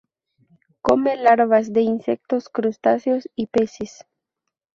Come 0.81 1.15
larvas 1.15 1.71
de 1.73 1.81
insectos, 1.81 2.49
crustáceos 2.49 3.29
y 3.35 3.45
peces. 3.45 4.03